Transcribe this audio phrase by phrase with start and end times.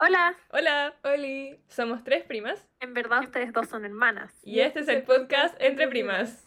[0.00, 1.58] Hola, Hola, Oli.
[1.68, 4.32] Somos tres primas en verdad ustedes dos son hermanas.
[4.42, 6.44] y este es el podcast Entre Primas.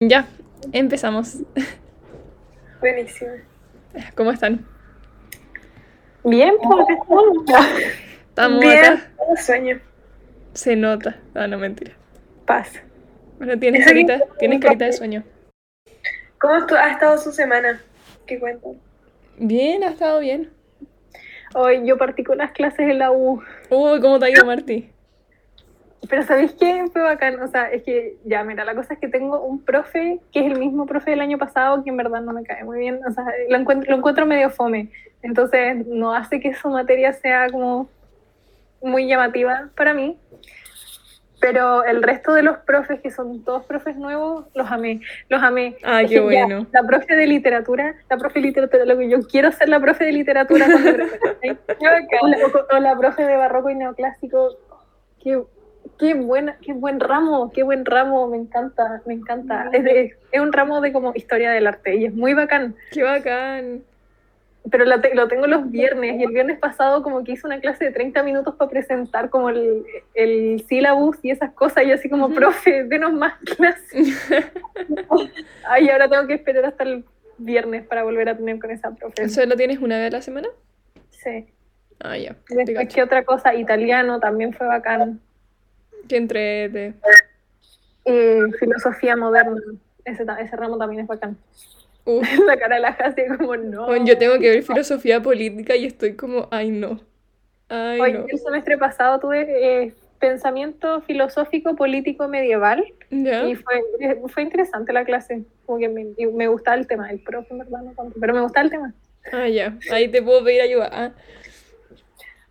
[0.00, 0.26] Ya,
[0.72, 1.38] empezamos.
[2.80, 3.32] Buenísimo.
[4.14, 4.66] ¿Cómo están?
[6.24, 7.44] Bien, porque estamos.
[8.28, 9.10] ¿Estamos Bien, acá?
[9.42, 9.80] sueño.
[10.54, 11.18] Se nota.
[11.34, 11.92] Ah, no, mentira.
[12.46, 12.72] Paz.
[13.38, 15.24] Bueno, tienes carita, tienes carita de sueño.
[16.40, 17.82] ¿Cómo ha estado su semana?
[18.26, 18.72] ¿Qué cuentan?
[19.36, 20.50] Bien, ha estado bien.
[21.54, 23.42] Hoy yo partí con las clases en la U.
[23.68, 24.90] Uy, ¿cómo te ha ido, Marti?
[26.08, 26.86] Pero ¿sabéis qué?
[26.94, 27.38] Fue bacán.
[27.42, 30.46] O sea, es que ya, mira, la cosa es que tengo un profe que es
[30.50, 33.00] el mismo profe del año pasado que en verdad no me cae muy bien.
[33.06, 34.88] O sea, lo encuentro, lo encuentro medio fome.
[35.20, 37.90] Entonces, no hace que su materia sea como
[38.80, 40.16] muy llamativa para mí.
[41.40, 45.00] Pero el resto de los profes, que son todos profes nuevos, los amé.
[45.28, 45.76] Los amé.
[46.02, 46.66] Es qué ya, bueno.
[46.72, 50.04] la profe de literatura, la profe de literatura, lo que yo quiero ser la profe
[50.04, 51.04] de literatura cuando
[52.20, 54.58] o, la, o- o la profe de barroco y neoclásico.
[55.22, 55.42] Qué,
[55.98, 59.68] qué buena, qué buen ramo, qué buen ramo, me encanta, me encanta.
[59.72, 62.74] Es, de- es un ramo de como historia del arte y es muy bacán.
[62.92, 63.82] Qué bacán.
[64.70, 67.60] Pero la te- lo tengo los viernes y el viernes pasado como que hice una
[67.60, 72.10] clase de 30 minutos para presentar como el, el sílabus y esas cosas y así
[72.10, 72.34] como, Ujú.
[72.34, 74.28] profe, denos más clases.
[75.66, 77.04] Ay, ahora tengo que esperar hasta el
[77.38, 79.28] viernes para volver a tener con esa profe.
[79.30, 80.48] ¿Solo tienes una vez a la semana?
[81.10, 81.46] Sí.
[82.00, 82.36] Ah, ya.
[82.48, 82.94] Después, cacho.
[82.94, 83.54] ¿qué otra cosa?
[83.54, 85.20] Italiano también fue bacán.
[86.08, 86.94] Qué entrete.
[88.04, 89.60] Y filosofía moderna.
[90.04, 91.36] Ese, ese ramo también es bacán.
[92.46, 93.86] La cara de la Jasi como no.
[93.86, 97.00] Bueno, yo tengo que ver filosofía política y estoy como, ay, no.
[97.68, 98.26] Ay, Hoy, no.
[98.28, 99.46] el semestre pasado tuve
[99.84, 105.44] eh, pensamiento filosófico político medieval y fue, eh, fue interesante la clase.
[105.66, 107.10] Como que me, me gustaba el tema.
[107.10, 108.92] El profe, en verdad, no tanto, pero me gustaba el tema.
[109.32, 109.76] Ah, ya.
[109.92, 110.88] Ahí te puedo pedir ayuda.
[110.92, 111.12] Ah.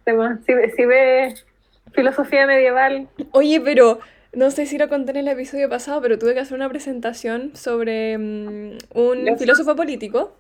[0.04, 0.40] tema.
[0.46, 1.46] Si, ve- si ves
[1.94, 4.00] filosofía medieval, Oye, pero
[4.40, 7.52] no sé si lo conté en el episodio pasado, pero tuve que hacer una presentación
[7.56, 9.38] sobre mm, un Filósofo.
[9.38, 10.32] filósofo político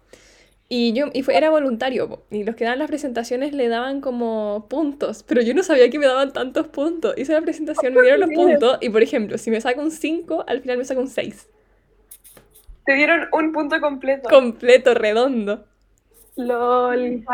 [0.69, 4.67] y yo y fue, era voluntario y los que daban las presentaciones le daban como
[4.69, 7.13] puntos, pero yo no sabía que me daban tantos puntos.
[7.17, 10.45] Hice la presentación, me dieron los puntos y por ejemplo, si me saco un 5,
[10.47, 11.49] al final me saco un 6.
[12.85, 14.29] te dieron un punto completo.
[14.29, 15.65] Completo, redondo.
[16.37, 17.25] LOL.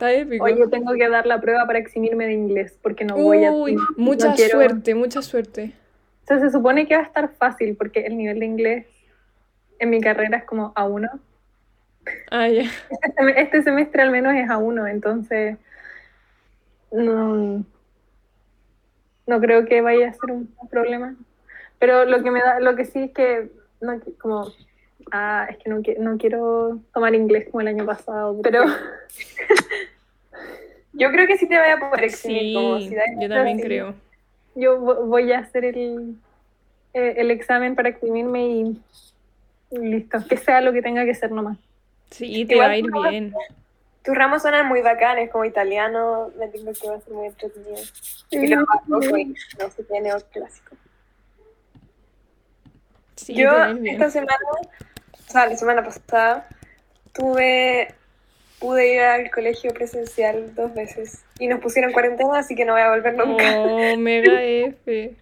[0.00, 0.42] Está épico.
[0.46, 3.52] Oye, tengo que dar la prueba para eximirme de inglés porque no voy a.
[3.52, 5.74] Uy, no mucha quiero- suerte, mucha suerte.
[6.24, 8.86] O sea, se supone que va a estar fácil porque el nivel de inglés
[9.78, 11.10] en mi carrera es como A1.
[12.30, 12.62] Ah, ya.
[12.62, 15.58] Este, sem- este semestre al menos es A1, entonces
[16.92, 17.62] no,
[19.26, 21.14] no creo que vaya a ser un problema.
[21.78, 23.50] Pero lo que me da, lo que sí es que
[23.82, 24.50] no, como
[25.12, 28.64] ah, es que no, no quiero tomar inglés como el año pasado, pero
[30.92, 33.94] yo creo que sí te vaya a poder Sí, como si da- yo también creo.
[34.54, 36.16] Yo vo- voy a hacer el,
[36.94, 38.80] eh, el examen para exprimirme y,
[39.70, 41.56] listo, que sea lo que tenga que ser nomás.
[42.10, 43.34] Sí, te Igual va a ir no- bien.
[44.02, 47.76] Tus ramos suenan muy bacanes, como italiano, me tengo que va a ser muy entretenido.
[48.30, 48.54] Y y
[49.58, 50.76] no sé qué neoclásico.
[53.16, 53.50] Sí, Yo
[53.84, 54.38] esta semana,
[55.12, 56.48] o sea, la semana pasada,
[57.12, 57.94] tuve,
[58.60, 62.82] pude ir al colegio presencial dos veces y nos pusieron cuarentena, así que no voy
[62.82, 63.58] a volver nunca.
[63.58, 65.16] Oh, mega F.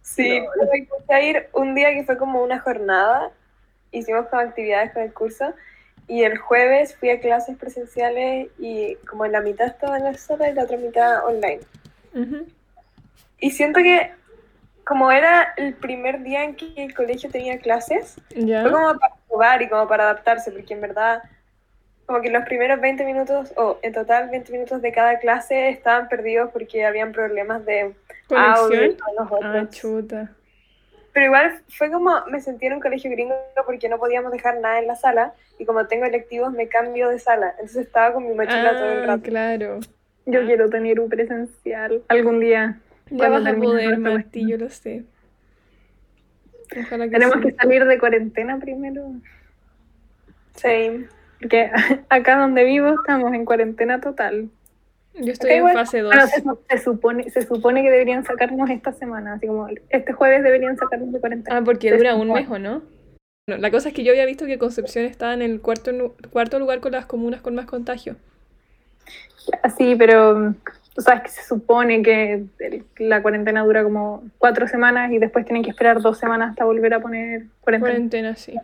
[0.00, 3.30] Sí, pero me puse a ir un día que fue como una jornada,
[3.90, 5.52] hicimos como actividades con el curso
[6.06, 10.48] y el jueves fui a clases presenciales y como la mitad estaba en la sala
[10.48, 11.60] y la otra mitad online.
[12.14, 12.46] Ujú.
[13.40, 14.12] Y siento que
[14.84, 18.62] como era el primer día en que el colegio tenía clases, ¿Ya?
[18.62, 21.22] fue como para probar y como para adaptarse, porque en verdad
[22.08, 26.08] como que los primeros 20 minutos, o en total 20 minutos de cada clase estaban
[26.08, 27.94] perdidos porque habían problemas de
[28.30, 30.30] audio los Ah, chuta.
[31.12, 33.34] Pero igual fue como me sentí en un colegio gringo
[33.66, 37.18] porque no podíamos dejar nada en la sala y como tengo electivos me cambio de
[37.18, 37.50] sala.
[37.58, 39.22] Entonces estaba con mi mochila todo el Ah, rato.
[39.24, 39.80] claro.
[40.24, 42.78] Yo quiero tener un presencial algún día.
[43.10, 45.04] Ya vas a poder, Marti, yo lo sé.
[46.74, 47.42] Ojalá que Tenemos sí.
[47.42, 49.02] que salir de cuarentena primero.
[50.54, 51.06] Sí.
[51.40, 51.70] Porque
[52.08, 54.48] acá donde vivo estamos en cuarentena total.
[55.14, 56.14] Yo estoy en fase 2.
[56.14, 60.44] Bueno, se, se supone, se supone que deberían sacarnos esta semana, así como este jueves
[60.44, 61.56] deberían sacarnos de cuarentena.
[61.58, 62.82] Ah, porque dura un mes, ¿o no?
[63.48, 65.90] Bueno, la cosa es que yo había visto que Concepción estaba en el cuarto,
[66.30, 68.16] cuarto lugar con las comunas con más contagio.
[69.76, 70.54] Sí, pero
[70.94, 75.46] tú sabes que se supone que el- la cuarentena dura como cuatro semanas y después
[75.46, 77.92] tienen que esperar dos semanas hasta volver a poner cuarentena.
[77.94, 78.54] Cuarentena, sí.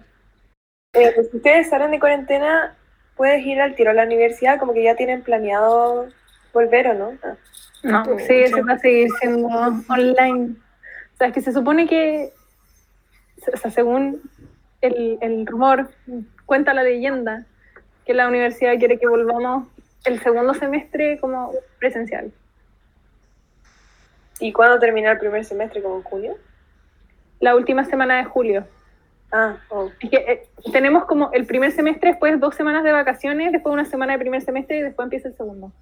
[0.94, 2.76] Eh, si ustedes salen de cuarentena,
[3.16, 6.08] puedes ir al tiro a la universidad, como que ya tienen planeado
[6.52, 7.12] volver o no.
[7.22, 7.36] Ah.
[7.82, 9.48] No, sí, se va a seguir siendo
[9.88, 10.54] online.
[11.14, 12.32] O sea, es que se supone que,
[13.52, 14.22] o sea, según
[14.80, 15.90] el, el rumor,
[16.46, 17.44] cuenta la leyenda,
[18.06, 19.68] que la universidad quiere que volvamos
[20.04, 22.32] el segundo semestre como presencial.
[24.40, 25.82] ¿Y cuándo termina el primer semestre?
[25.82, 26.36] ¿Como en junio?
[27.40, 28.66] La última semana de julio.
[29.36, 29.90] Ah, oh.
[30.00, 30.42] Es que eh,
[30.72, 34.42] tenemos como el primer semestre, después dos semanas de vacaciones, después una semana de primer
[34.42, 35.72] semestre y después empieza el segundo.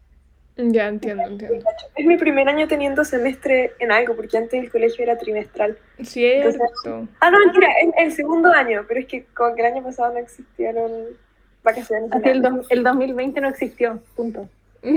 [0.56, 1.64] Ya entiendo, entiendo.
[1.94, 5.76] Es mi primer año teniendo semestre en algo, porque antes el colegio era trimestral.
[6.02, 7.08] Cierto.
[7.20, 10.12] Ah, no, mentira, es el segundo año, pero es que como que el año pasado
[10.14, 10.90] no existieron
[11.62, 12.10] vacaciones.
[12.12, 14.48] Así el, dos- el 2020 no existió, punto.
[14.82, 14.90] Sí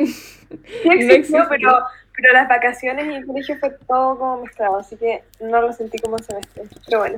[0.86, 1.46] No existió, existió.
[1.50, 1.72] pero,
[2.16, 6.00] pero las vacaciones y el colegio fue todo como mezclado, así que no lo sentí
[6.00, 6.64] como semestre.
[6.86, 7.18] Pero bueno,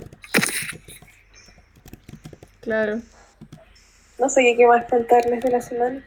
[2.68, 3.00] Claro.
[4.20, 6.04] no sé qué más contarles de la semana.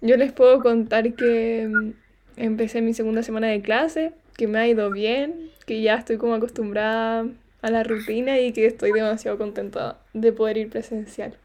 [0.00, 1.90] Yo les puedo contar que mm,
[2.38, 6.32] empecé mi segunda semana de clase, que me ha ido bien, que ya estoy como
[6.32, 7.26] acostumbrada
[7.60, 11.36] a la rutina y que estoy demasiado contenta de poder ir presencial.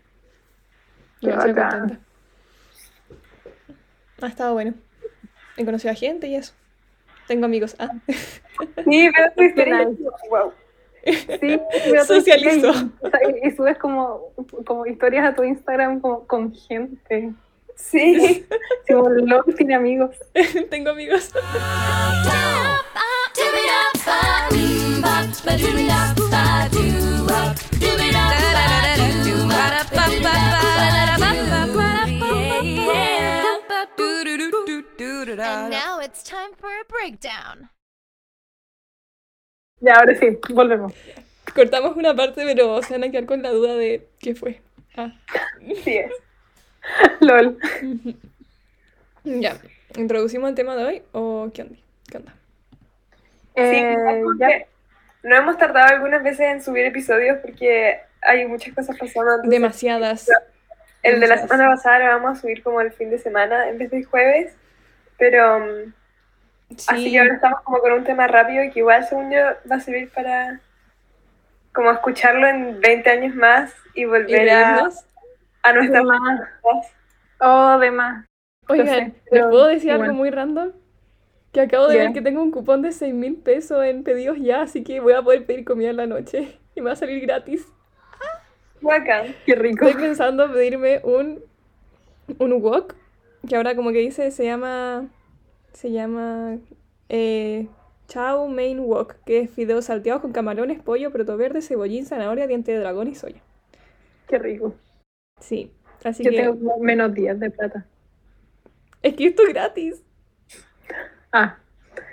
[1.22, 2.00] Demasiado contenta.
[4.22, 4.76] Ha estado bueno.
[5.58, 6.54] He conocido a gente y eso.
[7.28, 7.76] Tengo amigos.
[7.80, 7.92] Ah.
[8.90, 10.04] Sí, pero tu nice.
[10.30, 10.54] Wow.
[11.06, 11.60] Sí,
[13.10, 14.34] sea, y, y subes como,
[14.66, 17.34] como historias a tu Instagram como, con gente.
[17.76, 18.46] Sí.
[18.88, 20.16] Como LOL tiene amigos.
[20.70, 21.32] Tengo amigos.
[35.40, 37.70] And now it's time for a breakdown.
[39.80, 40.94] Ya, ahora sí, volvemos.
[41.54, 44.62] Cortamos una parte, pero se van a quedar con la duda de qué fue.
[44.96, 45.14] Ah.
[45.84, 46.12] Sí es.
[47.20, 47.58] LOL.
[49.24, 49.58] Ya.
[49.98, 51.76] ¿Introducimos el tema de hoy o qué onda?
[52.10, 52.34] ¿Qué onda?
[53.56, 54.66] Sí, Eh, algo ya.
[55.24, 59.32] no hemos tardado algunas veces en subir episodios porque hay muchas cosas pasando.
[59.34, 60.30] entonces Demasiadas.
[61.04, 63.78] el de la semana pasada lo vamos a subir como el fin de semana en
[63.80, 64.54] vez del jueves,
[65.18, 65.92] pero um,
[66.72, 67.12] así Sí.
[67.12, 69.80] que ahora estamos como con un tema rápido y que igual según yo va a
[69.80, 70.60] servir para
[71.74, 75.06] como escucharlo en 20 años más y ¿Y volver a, reírnos?
[75.64, 76.40] a nuestras De más.
[76.40, 76.94] vidas.
[77.40, 78.26] Oh, de más.
[78.68, 80.72] Oigan, ¿les puedo decir algo muy random?
[81.54, 84.62] Que acabo de ver que tengo un cupón de 6 mil pesos en pedidos ya,
[84.62, 87.22] así que voy a poder pedir comida en la noche y me va a salir
[87.22, 87.66] gratis.
[88.82, 89.36] Bacán.
[89.46, 89.86] Qué rico.
[89.86, 91.44] Estoy pensando pedirme un,
[92.38, 92.94] un wok,
[93.48, 95.06] que ahora como que dice, se llama,
[95.78, 96.60] se llama
[97.10, 97.68] eh,
[98.08, 102.72] Chow Mein Wok, que es fideos salteados con camarones, pollo, proto verde, cebollín, zanahoria, diente
[102.72, 103.42] de dragón y soya.
[104.28, 104.76] Qué rico.
[105.40, 105.72] Sí,
[106.04, 107.88] así Yo que tengo menos días de plata.
[109.02, 110.04] es que esto es gratis.
[111.32, 111.58] Ah,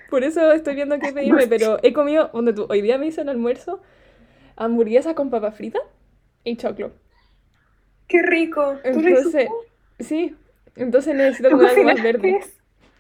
[0.09, 3.23] Por eso estoy viendo qué pedirme, pero he comido, donde tú, hoy día me hice
[3.23, 3.81] el almuerzo,
[4.57, 5.81] hamburguesa con papa frita
[6.45, 6.93] y choclo.
[8.09, 8.79] Qué rico.
[8.91, 9.49] ¿Tú lo Entonces,
[9.99, 10.37] sí,
[10.77, 12.41] entonces necesito ¿tú comer algo más verde.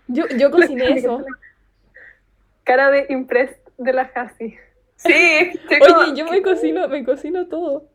[0.09, 1.25] Yo, yo cociné eso.
[2.65, 4.56] Cara de impress de la Hasi.
[4.97, 7.89] Sí, como- Oye, yo me cocino, me cocino todo.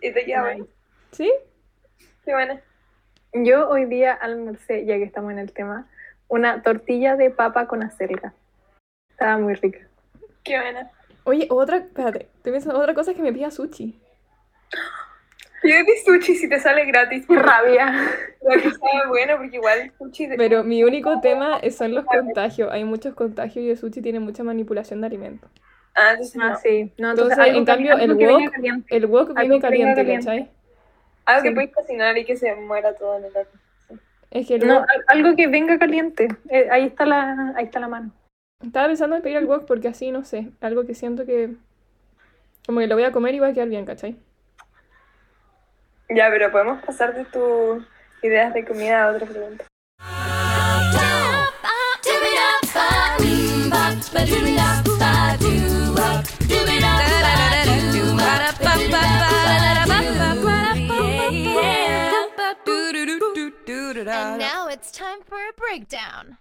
[0.00, 0.66] Y te bueno.
[1.12, 1.32] ¿Sí?
[2.24, 2.60] Qué buena.
[3.32, 5.88] Yo hoy día almorcé, ya que estamos en el tema,
[6.28, 8.34] una tortilla de papa con acelga.
[9.10, 9.80] Estaba muy rica.
[10.42, 10.90] Qué buena.
[11.24, 13.98] Oye, otra, espérate, estoy pensando, otra cosa es que me pida sushi.
[15.64, 17.26] Yo di sushi si te sale gratis.
[17.26, 17.92] ¡Qué rabia!
[18.46, 22.70] Pero que sabe bueno porque igual sushi de- Pero mi único tema son los contagios.
[22.70, 25.50] Hay muchos contagios y el sushi tiene mucha manipulación de alimentos.
[25.94, 26.56] Ah, entonces Ah, no.
[26.58, 26.92] sí.
[26.98, 28.96] No, Entonces, en cambio, el wok, caliente.
[28.96, 30.26] el wok viene caliente, caliente.
[30.26, 30.50] ¿cachai?
[31.26, 33.60] Algo que puedes cocinar y que se muera todo en el horno.
[34.30, 36.28] Es que el No, wok- algo que venga caliente.
[36.50, 38.10] Eh, ahí está la, ahí está la mano.
[38.62, 41.50] estaba pensando en pedir el wok porque así, no sé, algo que siento que
[42.66, 44.16] como que lo voy a comer y va a quedar bien, ¿cachai?
[46.08, 47.84] Ya, pero podemos pasar de tus
[48.22, 49.64] ideas de comida a otra pregunta.
[64.06, 66.38] And now it's time for a breakdown.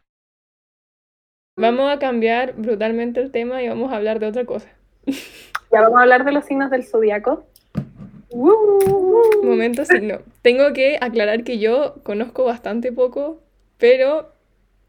[1.56, 4.70] Vamos a cambiar brutalmente el tema y vamos a hablar de otra cosa.
[5.06, 7.48] Ya vamos a hablar de los signos del zodiaco.
[9.44, 10.20] Momento signo.
[10.42, 13.40] Tengo que aclarar que yo conozco bastante poco
[13.78, 14.32] pero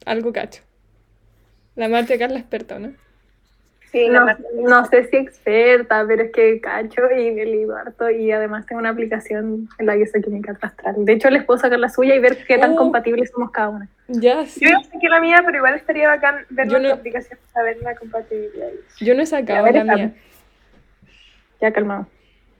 [0.07, 0.63] algo cacho.
[1.75, 2.93] La Marte acá es la experta, ¿no?
[3.91, 4.43] Sí, la No, Marta.
[4.55, 8.81] no sé si experta, pero es que cacho y he leído harto y además tengo
[8.81, 10.95] una aplicación en la que soy química astral.
[11.05, 12.77] De hecho, les puedo sacar la suya y ver qué tan Oh.
[12.77, 13.89] compatibles somos cada una.
[14.09, 14.65] Ya, sí.
[14.65, 17.95] Yo ya saqué la mía, pero igual estaría bacán ver no- aplicación para ver la
[17.97, 18.69] compatibilidad.
[19.01, 20.15] Yo no he sacado ver, la mía.
[21.61, 22.07] Ya, calmado.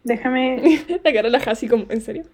[0.05, 0.85] Déjame...
[1.05, 2.25] La cara la Hasi como, ¿en serio?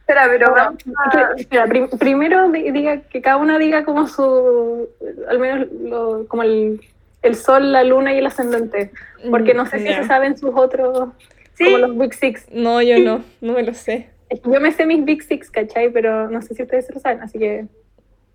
[0.00, 1.32] Espera, pero vamos Que- a...
[1.36, 4.88] espera, prim- primero di- diga que cada una diga como su,
[5.28, 6.80] al menos lo- como el,
[7.22, 8.90] el sol, la luna y el ascendente,
[9.30, 10.02] porque no sé si Ya.
[10.02, 11.10] se saben sus otros,
[11.54, 11.64] Sí.
[11.64, 12.46] como los Big Six.
[12.52, 14.08] No, yo no, no me lo sé.
[14.44, 15.90] Yo me sé mis Big Six, ¿cachai?
[15.90, 17.66] Pero no sé si ustedes se lo saben, así que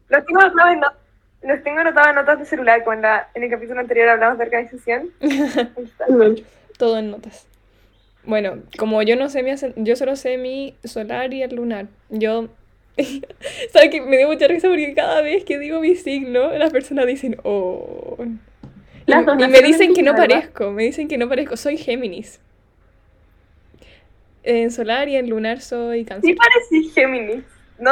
[0.09, 3.49] Los tengo anotados en, los tengo anotados en notas de celular, cuando la- en el
[3.49, 5.09] capítulo anterior hablamos de organización.
[5.21, 6.05] Ahí está.
[6.77, 7.47] Todo en notas.
[8.25, 11.87] Bueno, como yo no sé mi yo solo sé mi solar y el lunar.
[12.09, 12.49] Yo
[13.71, 17.07] ¿Sabes que me dio mucha risa porque cada vez que digo mi signo, las personas
[17.07, 18.17] dicen, "Oh."
[19.05, 22.39] Y, me dicen en que no parezco, me dicen que no parezco, soy Géminis.
[24.43, 26.29] En solar y en lunar soy cáncer.
[26.29, 27.43] Sí parecí Géminis.
[27.79, 27.91] No,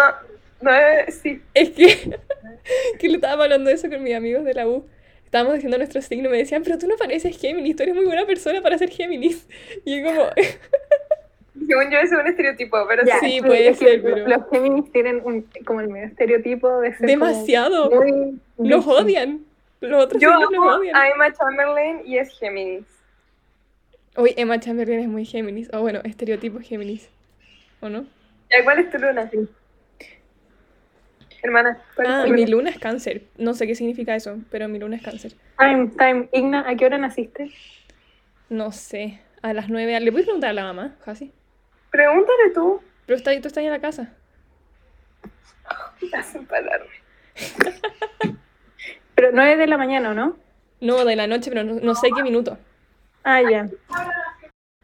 [0.61, 1.41] no, eh, sí.
[1.53, 2.17] Es que,
[2.99, 4.85] que le estaba hablando de eso con mis amigos de la U.
[5.31, 8.25] Estábamos diciendo nuestro signo, me decían, pero tú no pareces Géminis, tú eres muy buena
[8.25, 9.47] persona para ser Géminis.
[9.85, 10.25] Y yo como,
[11.67, 14.91] Según yo, eso es un estereotipo, pero Ya, Sí, puede es ser, pero- Los Géminis
[14.91, 17.89] tienen un, como el medio estereotipo de ser como demasiado.
[17.91, 19.45] muy Los odian.
[19.79, 20.95] Los otros Yo signos los amo odian.
[20.97, 22.83] a Emma Chamberlain y es Géminis.
[24.17, 25.69] Uy, Emma Chamberlain es muy Géminis.
[25.73, 27.09] O bueno, estereotipo Géminis.
[27.79, 28.01] ¿O no?
[28.51, 29.31] Ya, ¿cuál es tu luna?
[31.43, 32.69] Hermana, ¿cuál Ah, mi luna?
[32.69, 33.23] es cáncer.
[33.37, 35.33] No sé qué significa eso, pero mi luna es cáncer.
[35.57, 36.29] Time, time.
[36.31, 37.51] Igna, ¿a qué hora naciste?
[38.49, 39.19] No sé.
[39.41, 39.99] A las nueve.
[39.99, 41.31] ¿Le puedes preguntar a la mamá, Casi?
[41.89, 42.79] Pregúntale tú.
[43.07, 44.13] Pero está, tú estás ahí en la casa.
[46.01, 46.87] Me hacen pararme.
[49.15, 50.37] Pero 9 de la mañana, ¿o ¿no?
[50.79, 52.57] No, de la noche, pero no, no sé qué minuto.
[53.23, 53.67] Ah, ya.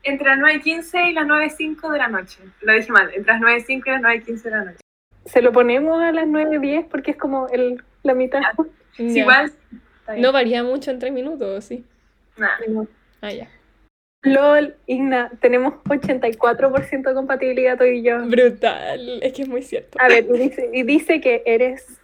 [0.03, 2.39] Entre las 9.15 y las 9.05 de la noche.
[2.61, 4.77] Lo dije mal, entre las 9.05 y las 9.15 de la noche.
[5.27, 8.41] Se lo ponemos a las 9.10 porque es como el, la mitad.
[8.97, 9.51] Igual.
[9.99, 10.21] está bien.
[10.21, 11.85] No varía mucho en tres minutos, ¿o ¿sí?
[12.37, 12.49] Nah.
[13.21, 13.49] Ah, ya.
[14.23, 18.25] LOL, Igna, tenemos 84% de compatibilidad tú y yo.
[18.25, 19.19] Brutal.
[19.21, 19.97] Es que es muy cierto.
[20.01, 21.99] A ver, y dice, y dice que eres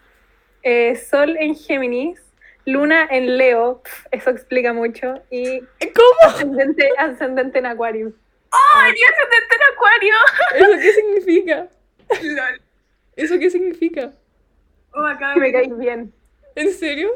[0.61, 2.19] eh, Sol en Géminis,
[2.65, 6.33] Luna en Leo, pf, eso explica mucho, y ¿Cómo?
[6.33, 8.13] ascendente, ascendente en Acuario.
[8.75, 10.15] ¡Ay, Dios, ascendente en Acuario!
[10.55, 11.67] ¿Eso qué significa?
[12.21, 12.61] Lol.
[13.15, 14.13] ¿Eso qué significa?
[14.93, 16.13] Oh, acá Me caes bien.
[16.55, 17.09] ¿En serio?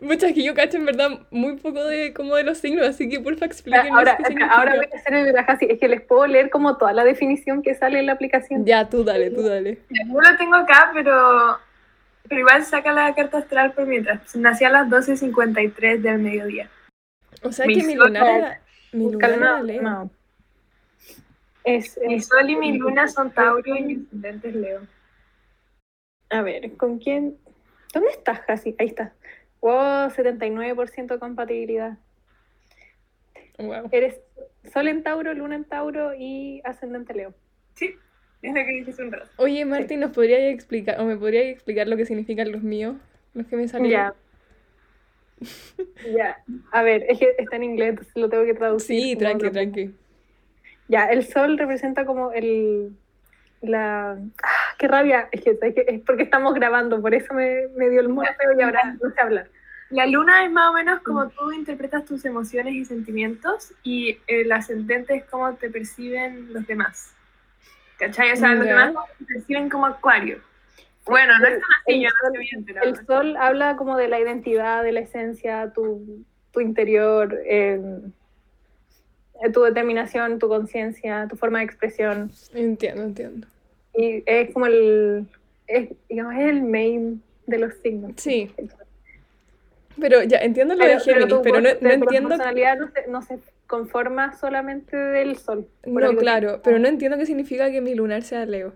[0.00, 3.20] Muchas que yo cacho en verdad muy poco de como de los signos, así que
[3.20, 4.54] porfa explíquenos Ahora, qué significa.
[4.54, 7.62] ahora voy a hacer el así, es que les puedo leer como toda la definición
[7.62, 8.64] que sale en la aplicación.
[8.66, 9.78] Ya, tú dale, tú dale.
[9.90, 11.56] Yo lo tengo acá, pero,
[12.28, 14.34] pero igual saca la carta astral por mientras.
[14.34, 16.68] Nací a las 12.53 del mediodía.
[17.42, 19.82] O sea Mi que mi lunar era, mi lunar era Calma, Leo.
[19.82, 20.10] no.
[21.64, 24.80] Es, Mi es- sol y mi luna son Tauro y mi ascendente es Leo.
[26.30, 27.36] a ver, ¿con quién?
[27.92, 28.74] ¿Dónde estás, Jasi?
[28.78, 29.12] Ahí está.
[29.60, 31.98] Wow, 79% de compatibilidad.
[33.58, 33.88] Wow.
[33.92, 34.18] Eres
[34.72, 37.34] Sol en Tauro, Luna en Tauro y Ascendente Leo.
[37.74, 37.94] Sí,
[38.40, 39.28] es lo que dije hace un rato.
[39.36, 42.96] Oye, Martín, ¿nos podrías explicar, o me podrías explicar lo que significan los míos?
[43.34, 44.12] Los que me salieron.
[44.12, 44.14] Ya.
[46.16, 46.42] Ya.
[46.72, 49.00] A ver, es que está en inglés, entonces lo tengo que traducir.
[49.00, 49.94] Sí, tranqui, tranqui.
[50.92, 52.90] Ya, el sol representa como el.
[53.62, 54.12] La.
[54.42, 55.28] ¡Ah, qué rabia!
[55.32, 55.56] Es que,
[55.88, 59.10] es porque estamos grabando, por eso me, me dio el mono feo y ahora no
[59.10, 59.46] sé hablar.
[59.88, 64.50] La luna es más o menos como tú interpretas tus emociones y sentimientos y el
[64.52, 67.14] ascendente es como te perciben los demás.
[67.98, 68.32] ¿Cachai?
[68.32, 70.38] O sea, los demás te perciben como acuario.
[71.06, 72.82] Bueno, no es tan así, El yo no sol- sé bien, pero...
[72.82, 77.80] El sol habla como de la identidad, de la esencia, tu, tu interior, eh,
[79.52, 82.30] tu determinación, tu conciencia, tu forma de expresión.
[82.54, 83.46] Entiendo, entiendo.
[83.94, 85.26] Y es como el.
[85.66, 88.12] Es, digamos, es el main de los signos.
[88.16, 88.50] Sí.
[90.00, 92.28] Pero ya, entiendo lo de Géminis, tu pero no, no entiendo...
[92.30, 95.66] personalidad no se, no se conforma solamente del sol.
[95.84, 98.72] No, claro, que- pero no entiendo qué significa que mi lunar sea Leo.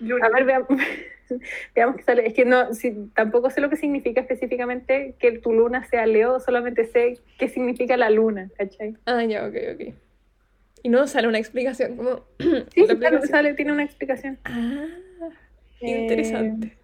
[0.00, 0.26] Luna.
[0.26, 0.68] A ver, veamos,
[1.74, 2.26] veamos qué sale.
[2.26, 6.40] Es que no, si, tampoco sé lo que significa específicamente que tu luna sea Leo,
[6.40, 8.96] solamente sé qué significa la luna, ¿cachai?
[9.06, 9.94] Ah, ya, ok, ok.
[10.82, 12.24] Y no sale una explicación, como...
[12.38, 14.38] Sí, la sí, claro, sale, tiene una explicación.
[14.44, 14.86] Ah,
[15.80, 16.76] Eh, interesante.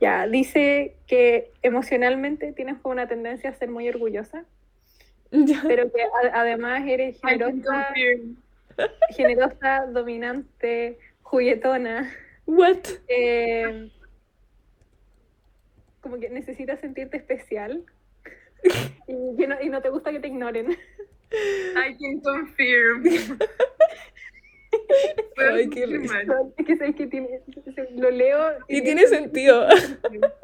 [0.00, 4.44] Ya, dice que emocionalmente tienes como una tendencia a ser muy orgullosa,
[5.30, 5.62] Ya.
[5.66, 7.88] pero que a- además eres generosa,
[9.10, 12.14] generosa, dominante, juguetona.
[12.46, 12.86] What?
[13.08, 13.90] Eh,
[16.00, 17.84] como que necesitas sentirte especial
[19.08, 20.70] y, que no, y no te gusta que te ignoren.
[20.70, 23.38] I can confirm.
[25.36, 26.20] Ay, qué risa.
[26.56, 27.40] Es que sabes que tiene,
[27.96, 29.66] lo leo Y tiene sentido.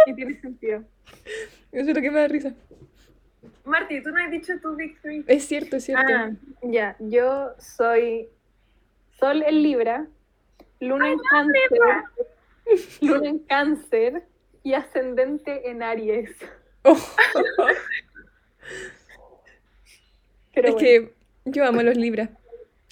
[0.07, 0.85] y tiene sentido.
[1.73, 2.55] Eso es lo que me da risa.
[3.65, 5.25] Marti, tú no has dicho tu Big Three.
[5.27, 6.13] Es cierto, es cierto.
[6.13, 6.31] Ah,
[6.63, 8.29] ya, yo soy
[9.13, 10.09] Sol en Libra,
[10.81, 11.79] Luna en Cáncer,
[13.03, 14.23] Luna en Cáncer
[14.63, 16.31] y ascendente en Aries.
[16.85, 16.97] Oh.
[20.55, 21.13] Pero es bueno, que
[21.45, 22.31] yo amo a los Libras.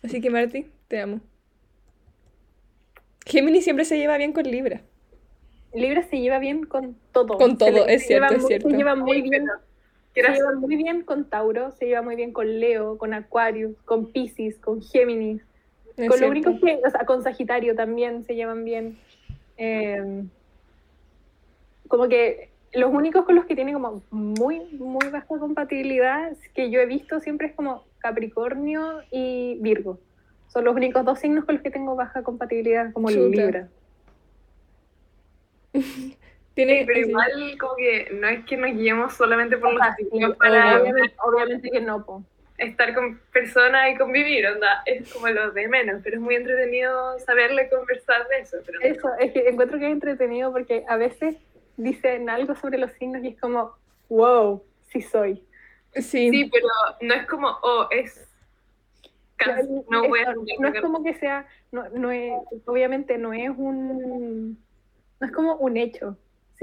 [0.02, 1.20] Así que, Marty, te amo.
[3.26, 4.80] Géminis siempre se lleva bien con Libra.
[5.74, 7.36] Libra se lleva bien con todo.
[7.36, 8.70] Con todo, le- es se lleva cierto, es muy- cierto.
[8.70, 9.46] Se lleva muy bien,
[10.14, 14.10] se lleva muy bien con Tauro, se lleva muy bien con Leo, con Acuario, con
[14.12, 15.42] Pisces, con Géminis.
[15.98, 16.50] Es con lo cierto.
[16.50, 18.98] único que, o sea, con Sagitario también se llevan bien.
[19.56, 20.24] Eh,
[21.88, 26.80] como que los únicos con los que tiene como muy, muy baja compatibilidad que yo
[26.80, 29.98] he visto siempre es como Capricornio y Virgo.
[30.48, 33.36] Son los únicos dos signos con los que tengo baja compatibilidad, como Chuta.
[33.36, 33.68] Libra.
[36.54, 37.10] Tiene, Sí, pero sí.
[37.10, 41.14] igual como que no es que nos guiemos solamente por los sí, signos para obviamente,
[41.24, 42.24] obviamente que no, po.
[42.58, 47.18] Estar con personas y convivir, onda, es como lo de menos, pero es muy entretenido
[47.20, 48.58] saberle conversar de eso.
[48.66, 51.36] Pero Eso, es que encuentro que es entretenido porque a veces
[51.76, 53.74] dicen algo sobre los signos y es como,
[54.08, 55.44] wow, sí soy.
[55.94, 56.30] Sí.
[56.30, 56.66] Sí, pero
[57.00, 58.28] no es como, oh, es
[59.38, 62.32] Claro, no voy a no es como que sea, no, no es,
[62.66, 64.58] obviamente no es un,
[65.20, 66.16] no es como un hecho,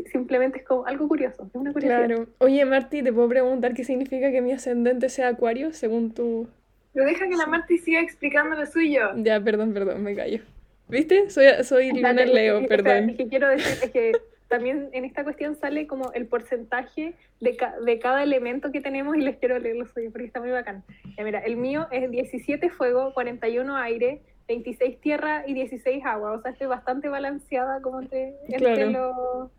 [0.04, 2.06] simplemente es como algo curioso, es una curiosidad.
[2.06, 2.28] Claro.
[2.40, 6.48] Oye, Marty, ¿te puedo preguntar qué significa que mi ascendente sea Acuario según tu...
[6.94, 9.10] Pero deja que la Marti siga explicando lo suyo.
[9.18, 10.40] Ya, perdón, perdón, me callo.
[10.88, 11.30] ¿Viste?
[11.30, 13.10] Soy, soy Luna Leo, es perdón.
[13.10, 14.12] Es que quiero decir, es que
[14.48, 19.18] también en esta cuestión sale como el porcentaje de, ca- de cada elemento que tenemos
[19.18, 20.84] y les quiero leer los suyos porque está muy bacán.
[21.18, 26.34] Ya, mira, el mío es 17 fuego, 41 aire, 26 tierra y 16 agua.
[26.34, 28.91] O sea, estoy bastante balanceada como entre, entre Claro.
[28.91, 29.52] los...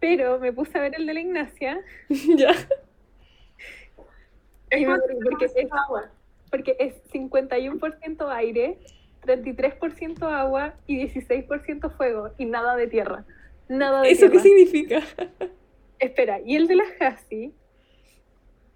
[0.00, 2.54] Pero me puse a ver el de la Ignacia ya.
[5.24, 6.10] porque es, agua.
[6.50, 8.78] porque es 51% aire,
[9.22, 13.24] 33% agua y 16% fuego y nada de tierra.
[13.68, 15.02] Nada de ¿Eso qué significa?
[15.98, 17.52] Espera, y el de la Hasi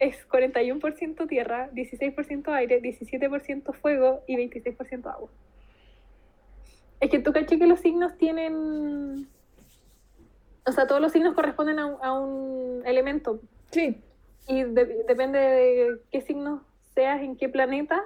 [0.02, 5.30] es 41% tierra, 16% aire, 17% fuego y 26% agua.
[7.00, 9.28] Es que tú caché que los signos tienen...
[10.66, 13.40] O sea, todos los signos corresponden a un, a un elemento.
[13.70, 14.00] Sí.
[14.46, 16.62] Y de- depende de qué signo
[16.94, 18.02] seas, en qué planetas,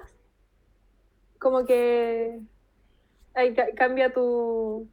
[1.39, 2.39] como que
[3.35, 4.87] ahí ca- cambia tu,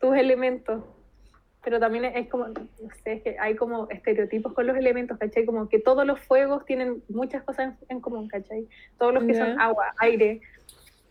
[0.00, 0.84] tus elementos.
[1.64, 2.54] Pero también es como, no
[3.02, 5.44] sé, es que hay como estereotipos con los elementos, ¿cachai?
[5.44, 8.68] Como que todos los fuegos tienen muchas cosas en, en común, ¿cachai?
[8.96, 10.40] Todos los que son agua, aire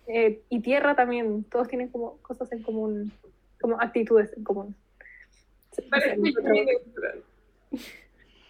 [0.07, 3.11] eh, y tierra también, todos tienen como cosas en común,
[3.59, 4.75] como actitudes en común.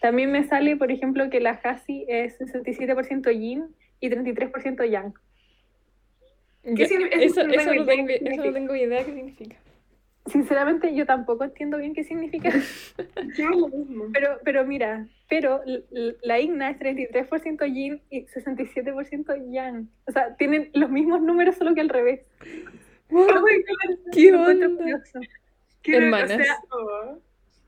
[0.02, 3.66] También me sale, por ejemplo, que la Hasi es 67% yin
[4.00, 5.14] y 33% yang.
[6.64, 8.54] Ya, significa- Eso, eso no tengo idea qué eso no significa.
[8.54, 9.56] tengo idea qué significa.
[10.28, 12.50] Sinceramente, yo tampoco entiendo bien qué significa.
[14.14, 15.62] Pero, pero mira, pero
[16.22, 19.88] la Igna es 33% yin y 67% yang.
[20.06, 22.22] O sea, tienen los mismos números, solo que al revés.
[23.12, 25.02] Oh my God, ¿Qué onda?
[25.96, 26.32] Hermanas.
[26.40, 27.20] O sea, oh,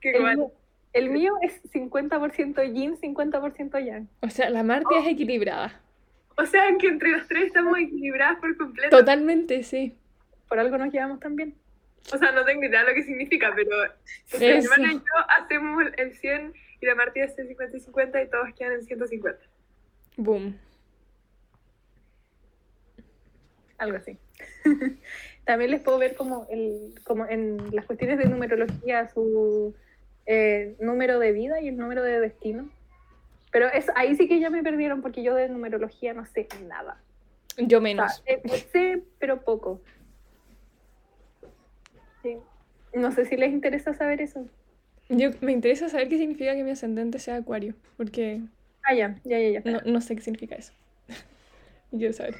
[0.02, 0.52] El, mío-
[0.94, 4.08] el mío es 50% yin, 50% yang.
[4.22, 5.80] O sea, la Marty es equilibrada.
[6.38, 8.98] O sea, que entre los tres estamos equilibradas por completo.
[8.98, 9.96] Totalmente, sí.
[10.48, 11.54] Por algo nos llevamos tan bien.
[12.14, 13.70] O sea, no tengo idea lo que significa, pero
[14.40, 14.74] mi Eso.
[14.74, 18.30] hermana y yo hacemos el 100 y la Marti hace el 50 y 50 y
[18.30, 19.40] todos quedan en 150.
[20.16, 20.58] Boom.
[23.78, 24.18] Algo así.
[25.50, 29.74] También les puedo ver como, el, como en las cuestiones de numerología su
[30.28, 32.70] eh, número de vida y el número de destino.
[33.52, 37.02] Pero es, ahí sí que ya me perdieron porque yo de numerología no sé nada.
[37.58, 38.24] Yo O sea, menos.
[38.28, 38.40] eh,
[38.72, 39.82] sé, pero poco.
[42.22, 42.38] Sí.
[42.94, 44.46] No sé si les interesa saber eso.
[45.10, 47.74] Yo, me interesa saber qué significa que mi ascendente sea Acuario.
[47.98, 48.42] Porque
[48.84, 49.62] Ah, ya, ya, ya.
[49.62, 49.72] ya.
[49.72, 50.74] no, no sé qué significa eso.
[51.90, 52.36] Quiero saber.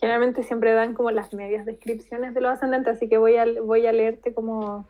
[0.00, 3.86] Generalmente siempre dan como las medias descripciones de los ascendentes, así que voy a, voy
[3.86, 4.88] a leerte como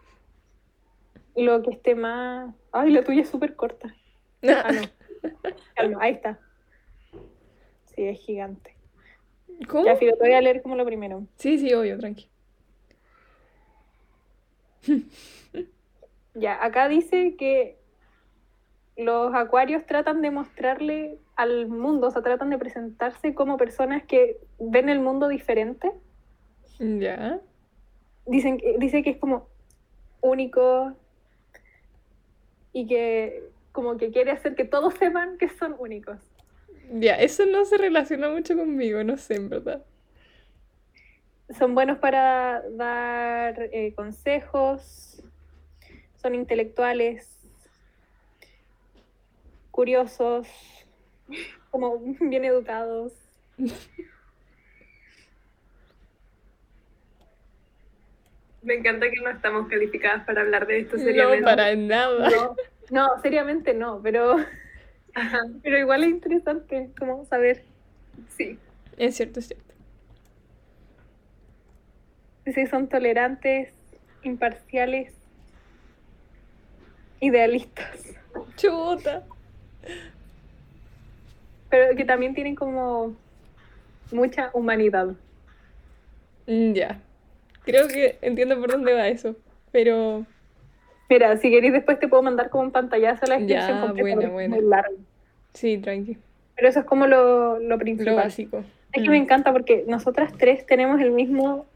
[1.35, 2.55] lo que esté más...
[2.71, 3.95] Ay, la tuya es súper corta.
[4.43, 4.83] Ah, no.
[5.75, 6.39] Calma, ahí está.
[7.87, 8.77] Sí, es gigante.
[9.69, 9.85] ¿Cómo?
[9.85, 11.27] Ya, Filo, te voy a leer como lo primero.
[11.37, 12.31] Sí, sí, obvio, tranqui.
[16.35, 17.80] Ya, acá dice que
[19.01, 24.39] los acuarios tratan de mostrarle al mundo, o sea, tratan de presentarse como personas que
[24.59, 25.91] ven el mundo diferente.
[26.79, 27.41] Ya.
[28.27, 29.49] Dicen que, dice que es como
[30.21, 30.93] único
[32.73, 36.19] y que como que quiere hacer que todos sepan que son únicos.
[36.93, 39.85] Ya, eso no se relaciona mucho conmigo, no sé, en verdad.
[41.59, 45.23] Son buenos para dar eh, consejos,
[46.17, 47.40] son intelectuales,
[49.71, 50.49] curiosos,
[51.71, 53.13] como bien educados.
[58.63, 61.45] Me encanta que no estamos calificadas para hablar de esto No, seriamente.
[61.45, 62.29] para nada.
[62.31, 62.57] No,
[62.91, 64.37] no, seriamente no, pero,
[65.15, 67.65] Ajá, pero igual es interesante como saber.
[68.29, 68.59] sí.
[68.99, 69.65] Es cierto, es cierto.
[72.45, 73.73] si son tolerantes,
[74.23, 75.15] imparciales,
[77.21, 78.17] idealistas,
[78.57, 79.25] Chuta.
[81.69, 83.15] Pero que también tienen como
[84.13, 85.09] mucha humanidad.
[86.47, 87.01] Mm, Ya.
[87.65, 89.37] Creo que entiendo por dónde va eso.
[89.71, 90.25] Pero.
[91.09, 94.31] Mira, si queréis después te puedo mandar como un pantallazo la descripción Ya, completa, buena,
[94.33, 94.57] buena.
[94.57, 94.97] muy largo.
[95.55, 96.17] Sí, tranqui.
[96.57, 98.15] Pero eso es como lo, lo Lo principal.
[98.17, 98.65] básico.
[98.93, 99.13] Es que Mm.
[99.13, 101.67] me encanta porque nosotras tres tenemos el mismo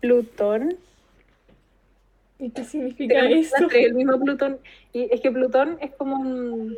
[0.00, 0.76] Plutón.
[2.38, 3.66] ¿Y qué significa Tenemos eso?
[3.68, 4.58] tres el mismo Plutón.
[4.92, 6.76] Y es que Plutón es como un-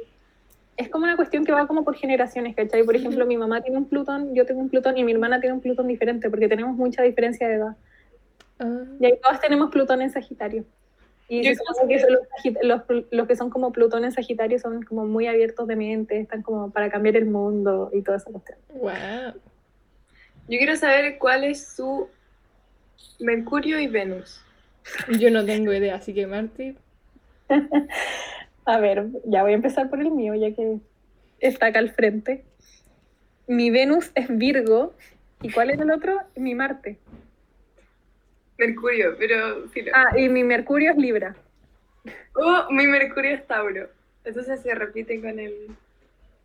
[0.76, 2.82] es como una cuestión que va como por generaciones, ¿cachai?
[2.84, 5.54] Por ejemplo, mi mamá tiene un Plutón, yo tengo un Plutón y mi hermana tiene
[5.54, 7.76] un Plutón diferente porque tenemos mucha diferencia de edad.
[8.58, 10.64] Ah, Y ahí todas tenemos Plutón en Sagitario.
[11.28, 14.82] Y Yo que son los, sagi- los, los que son como Plutón en Sagitario son
[14.82, 18.58] como muy abiertos de mente, están como para cambiar el mundo y toda esa cuestión.
[18.74, 19.32] wow.
[20.48, 22.08] Yo quiero saber cuál es su
[23.20, 24.42] Mercurio y Venus.
[25.18, 26.76] Yo no tengo idea, así que Marty.
[28.64, 30.78] A ver, ya voy a empezar por el mío, ya que
[31.40, 32.44] está acá al frente.
[33.46, 34.94] Mi Venus es Virgo.
[35.42, 36.18] ¿Y cuál es el otro?
[36.36, 36.98] Mi Marte.
[38.58, 39.64] Mercurio, pero.
[39.94, 41.34] Ah, y mi Mercurio es Libra.
[42.34, 43.88] Oh, mi Mercurio es Tauro.
[44.24, 45.68] Entonces se repite con el.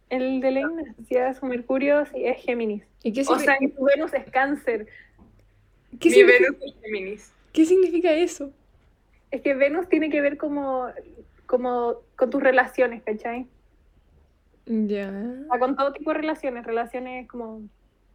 [0.09, 2.83] El de la Ignacia, su Mercurio sí, es Géminis.
[3.03, 4.87] ¿Y qué, O signi- sea, Y su Venus es Cáncer.
[5.99, 7.33] ¿qué mi significa, Venus es Géminis.
[7.53, 8.51] qué significa eso?
[9.31, 10.87] Es que Venus tiene que ver como,
[11.45, 13.47] como con tus relaciones, ¿cachai?
[14.65, 15.09] Ya.
[15.47, 17.61] O sea, con todo tipo de relaciones, relaciones como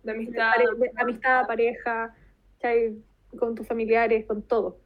[0.02, 0.50] De de amistad.
[0.54, 2.14] pare- de amistad, pareja,
[2.60, 2.96] ¿cachai?
[3.38, 4.76] con tus familiares, con todo.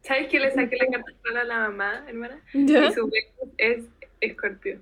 [0.00, 2.42] ¿Sabes que le saqué la carta a la mamá, hermana?
[2.54, 2.86] ¿Ya?
[2.86, 3.84] Y su Venus es
[4.20, 4.80] Escorpio.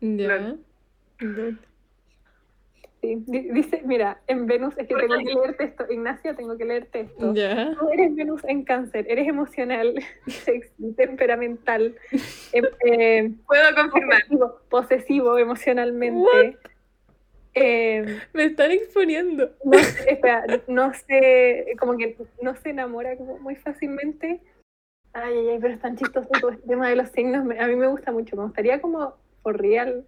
[0.00, 0.56] Ya.
[3.02, 5.84] Sí, di- dice, mira, en Venus es que tengo que leerte esto.
[5.90, 7.34] Ignacia, tengo que leerte esto.
[7.34, 7.74] Ya.
[7.76, 9.94] Tú eres Venus en cáncer, eres emocional,
[10.28, 11.96] sexy, temperamental,
[12.52, 14.18] em- eh, Puedo confirmar.
[14.20, 16.58] posesivo, posesivo emocionalmente.
[17.54, 19.50] Eh, Me están exponiendo.
[19.64, 24.40] no, sé, espera, no sé, como que no se enamora como muy fácilmente.
[25.12, 27.44] Ay, ay, ay, pero es tan chistoso todo este tema de los signos.
[27.58, 28.36] A mí me gusta mucho.
[28.36, 30.06] Me gustaría como, por real,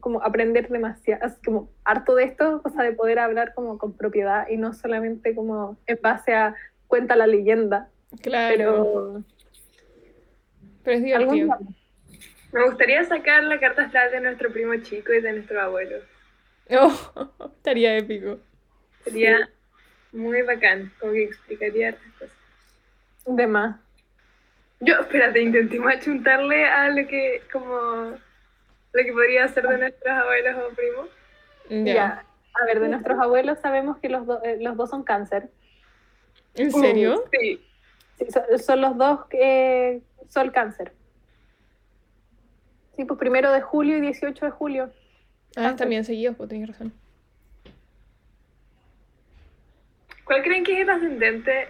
[0.00, 4.48] como aprender demasiado, como harto de esto, o sea, de poder hablar como con propiedad
[4.48, 6.54] y no solamente como en base a
[6.86, 7.88] cuenta la leyenda,
[8.22, 8.54] Claro.
[8.56, 9.24] pero
[10.84, 11.58] Pero es divertido.
[12.52, 15.96] Me gustaría sacar la carta astral de nuestro primo chico y de nuestro abuelo.
[16.70, 18.38] Oh, estaría épico.
[19.04, 19.48] Sería
[20.12, 22.36] muy bacán, como que explicaría hartas cosas.
[23.26, 23.76] de más.
[24.80, 28.14] Yo, espérate, intentemos achuntarle a lo que, como,
[28.96, 31.08] lo que podría ser de nuestros abuelos o primos.
[31.68, 31.94] Ya.
[31.94, 32.26] Ya.
[32.60, 35.50] A ver, de nuestros abuelos sabemos que los, do- eh, los dos son cáncer.
[36.54, 37.24] ¿En serio?
[37.32, 37.62] Sí,
[38.18, 40.92] Sí, so- son los dos que son cáncer.
[42.96, 44.90] Sí, pues primero de julio y 18 de julio.
[45.54, 46.94] Ah, bien seguidos, pues tienes razón.
[50.24, 51.68] ¿Cuál creen que es el ascendente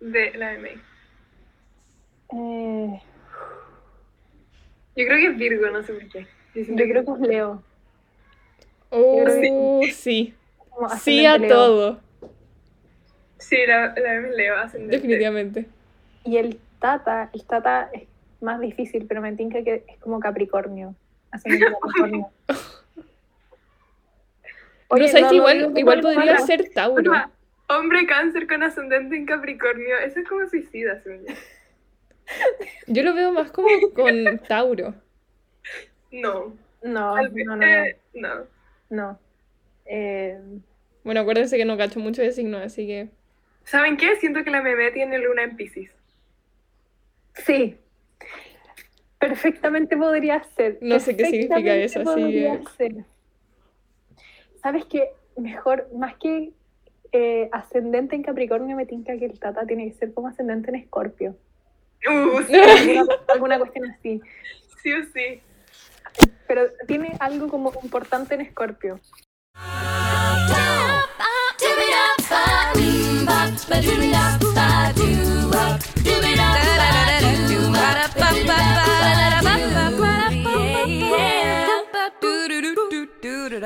[0.00, 0.70] de la MA?
[2.32, 3.02] Eh,
[4.96, 6.26] Yo creo que es Virgo, no sé por qué.
[6.54, 7.62] Yo creo que es Leo.
[8.90, 10.34] Oh, sí.
[11.00, 11.48] Sí a Leo.
[11.48, 12.00] todo.
[13.38, 14.96] Sí, la, la M es Leo, ascendente.
[14.96, 15.66] Definitivamente.
[16.24, 18.04] Y el Tata, el Tata es
[18.40, 20.94] más difícil, pero me tinca que es como Capricornio.
[21.30, 22.28] Ascendente Capricornio.
[24.90, 27.12] Pero sabes no, que no igual, igual podría ser Tauro.
[27.68, 31.24] Hombre cáncer con ascendente en Capricornio, eso es como suicida, según
[32.86, 33.02] yo.
[33.02, 34.94] Lo veo más como con Tauro.
[36.12, 37.62] No, No, no, no, no.
[37.66, 38.46] eh, no.
[38.90, 39.18] no.
[39.86, 40.38] Eh,
[41.02, 43.08] Bueno, acuérdense que no cacho mucho de signos, así que.
[43.64, 44.16] ¿Saben qué?
[44.16, 45.90] Siento que la meme tiene luna en Pisces.
[47.34, 47.76] Sí.
[49.18, 50.78] Perfectamente podría ser.
[50.82, 53.04] No sé qué significa eso, así podría que- ser.
[54.62, 55.10] ¿Sabes qué?
[55.36, 56.52] Mejor, más que
[57.12, 60.76] eh, ascendente en Capricornio, me tinca que el Tata tiene que ser como ascendente en
[60.76, 61.36] Escorpio.
[62.06, 64.20] Uh, sí, Alguna, alguna cuestión así.
[64.82, 65.42] sí o sí.
[66.46, 69.00] Pero tiene algo como importante en Escorpio.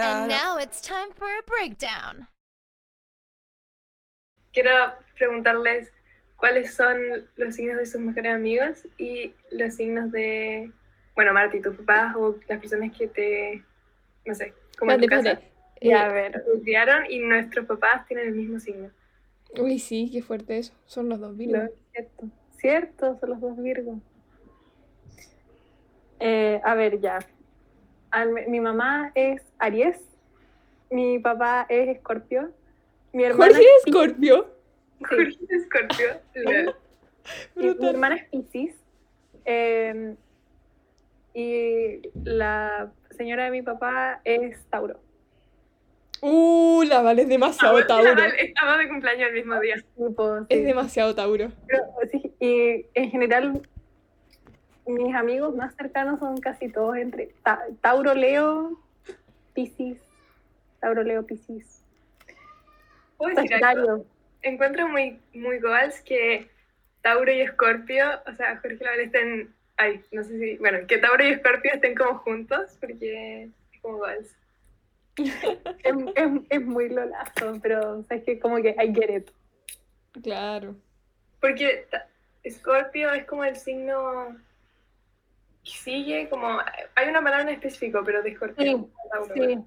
[0.01, 2.29] And now it's time for a breakdown.
[4.53, 5.91] Quiero preguntarles
[6.39, 6.97] cuáles son
[7.37, 10.73] los signos de sus mejores amigos y los signos de,
[11.15, 13.63] bueno, Marti, tus papás o las personas que te,
[14.25, 15.41] no sé, como en tu casa.
[15.81, 16.33] Ya, a Eh, ver.
[16.45, 18.91] te criaron y nuestros papás tienen el mismo signo.
[19.59, 20.73] Uy, sí, qué fuerte eso.
[20.87, 21.71] Son los dos Virgos.
[21.93, 23.99] cierto, cierto, son los dos Virgos.
[26.21, 27.19] Eh, a ver, ya.
[28.11, 30.01] Al- mi mamá es Aries,
[30.91, 32.53] mi papá es Escorpio,
[33.13, 33.93] mi hermana, Jorge es es
[35.01, 36.21] Es Escorpio.
[36.35, 36.77] Lol.
[37.81, 38.75] mi, hermana es Piscis,
[39.45, 40.15] eh,
[41.35, 45.01] y la señora de mi papá es Tauro.
[46.21, 48.11] Uh, la Val es demasiado Tauro.
[48.39, 49.77] Estamos de cumpleaños el mismo día.
[49.97, 51.53] Tipo, Es demasiado Tauro.
[51.67, 53.63] Pero, sí, y en general,
[54.87, 58.81] mis amigos más cercanos son casi todos entre Ta- Tauro, Leo,
[59.55, 59.99] Piscis,
[60.81, 61.85] Tauro, Leo, Piscis.
[63.35, 64.05] Sagitario.
[64.43, 66.49] Encuentro muy, muy goals que
[67.03, 71.25] Tauro y Escorpio, o sea, Jorge Laval estén, ay, no sé si, bueno, que Tauro
[71.25, 74.35] y Escorpio estén como juntos, porque es como goals.
[75.19, 79.31] Es, es- es muy lolazo, pero sabes que como que I get it.
[80.23, 80.77] Claro.
[81.41, 81.87] Porque
[82.45, 84.37] Escorpio es como el signo
[85.65, 86.61] que sigue como,
[86.95, 88.65] hay una palabra en específico, pero de Escorpio.
[88.65, 89.59] Sí, Tauro, Sí.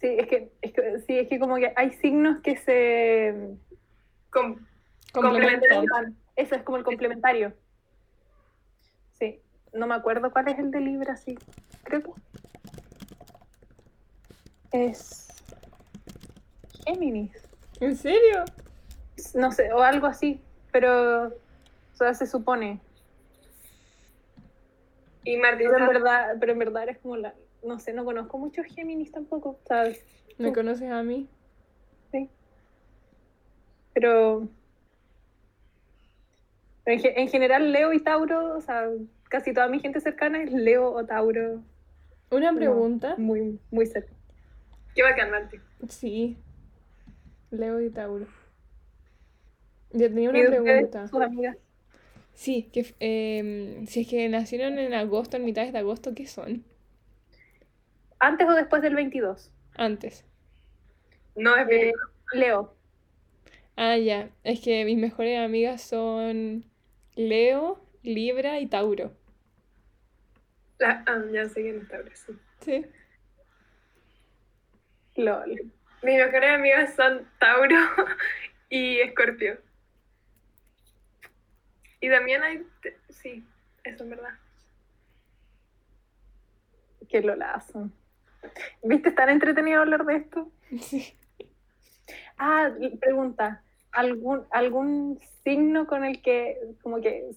[0.00, 3.56] Sí, es que, es que- sí, es que como que hay signos que se
[4.30, 4.66] Com-
[5.12, 6.16] complementan.
[6.36, 7.54] Eso es como el complementario.
[9.18, 9.40] Sí,
[9.72, 11.38] no me acuerdo cuál es el de Libra, sí.
[11.84, 12.10] Creo que
[14.72, 15.28] es
[16.84, 17.32] Géminis.
[17.80, 18.44] ¿En serio?
[19.34, 22.80] No sé, o algo así, pero o sea, se supone.
[25.24, 27.34] y Martín, Pero en verdad, pero en verdad eres como la,
[27.66, 30.04] no sé, no conozco muchos Géminis tampoco, ¿sabes?
[30.38, 31.28] ¿Me conoces a mí?
[32.12, 32.28] Sí.
[33.94, 34.48] Pero,
[36.84, 38.88] pero en, en general Leo y Tauro, o sea,
[39.28, 41.62] casi toda mi gente cercana es Leo o Tauro,
[42.30, 43.14] Una pregunta.
[43.18, 44.12] muy, muy cerca.
[44.94, 45.60] qué bacán, Martín.
[45.88, 46.36] Sí.
[47.50, 48.26] Leo y Tauro.
[49.92, 51.08] Yo tenía una ¿Y ustedes, pregunta.
[51.08, 51.56] sus amigas?
[52.34, 56.64] Sí, que em, si es que nacieron en agosto, en mitades de agosto, ¿qué son?
[58.18, 59.52] ¿Antes o después del 22?
[59.76, 60.24] Antes.
[61.34, 61.92] No es Eh.
[62.32, 62.74] Leo.
[63.76, 64.30] Ah, ya.
[64.42, 66.64] Es que mis mejores amigas son
[67.14, 69.12] Leo, Libra y Tauro.
[70.78, 72.32] La- ah, ya sé que no está sí.
[72.60, 72.86] Sí.
[75.16, 75.72] LOL.
[76.02, 77.76] Mis mejores amigas son Tauro
[78.70, 79.58] y Escorpio.
[82.00, 82.66] Y también hay,
[83.08, 83.44] sí,
[83.84, 84.34] eso es verdad.
[87.08, 87.90] Qué lolazo.
[88.82, 89.08] ¿Viste?
[89.10, 90.48] ¿Es tan entretenido hablar de esto?
[90.80, 91.14] Sí.
[92.38, 93.62] Ah, pregunta.
[93.92, 97.30] ¿Algún, ¿Algún signo con el que como que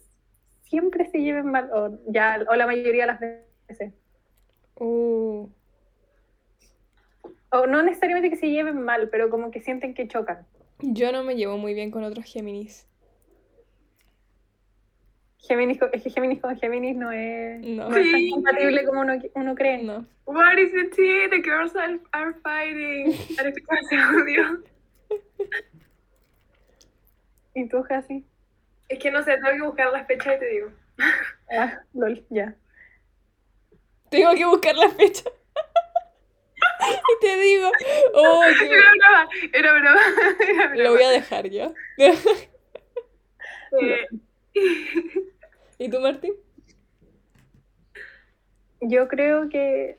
[0.63, 1.69] siempre se lleven mal?
[1.73, 3.19] O, ya, o la mayoría de las
[3.67, 3.93] veces.
[4.75, 5.47] Uh,
[7.51, 10.45] O no necesariamente que se lleven mal, pero como que sienten que chocan.
[10.79, 12.87] yo no me llevo muy bien con otros Géminis.
[15.41, 17.89] Géminis con, es que Géminis con Géminis no es, No.
[17.89, 18.29] no es tan Sí.
[18.31, 19.83] compatible como uno, uno cree.
[19.83, 20.05] No.
[20.25, 21.29] What is the tea?
[21.29, 23.15] The girls are, are fighting.
[24.19, 24.61] Audio.
[27.55, 28.25] ¿Y tú, Jasi?
[28.89, 30.69] Es que no sé, tengo que buscar las fechas y te digo.
[31.51, 32.53] Ah, lol, ya.
[34.09, 35.29] Tengo que buscar la fecha.
[36.81, 37.71] y te digo,
[38.13, 40.01] oh, qué- Era broma, era broma.
[40.41, 40.83] Era broma.
[40.83, 41.71] lo voy a dejar ya.
[41.97, 44.07] Eh,
[45.79, 46.33] ¿Y tú, Martín?
[48.81, 49.97] Yo creo que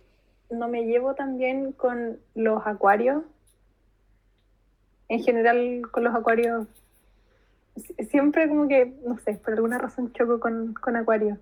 [0.51, 3.25] no me llevo tan bien con los acuarios.
[5.09, 6.67] En general, con los acuarios,
[7.77, 11.39] si- siempre como que, no sé, por alguna razón choco con, con acuarios.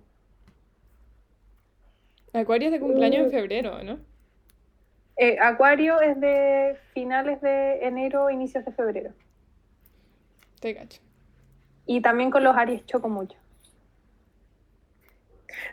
[2.33, 3.99] Acuario es de cumpleaños en febrero, ¿no?
[5.17, 9.11] Eh, Acuario es de finales de enero, inicios de febrero.
[10.59, 11.01] Te cacho.
[11.91, 13.35] Y también con los Aries choco mucho.